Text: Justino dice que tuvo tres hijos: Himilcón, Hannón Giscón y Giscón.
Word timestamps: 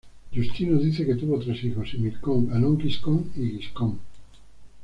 Justino 0.35 0.79
dice 0.79 1.05
que 1.05 1.13
tuvo 1.13 1.37
tres 1.37 1.63
hijos: 1.63 1.93
Himilcón, 1.93 2.51
Hannón 2.51 2.79
Giscón 2.81 3.29
y 3.37 3.59
Giscón. 3.59 3.99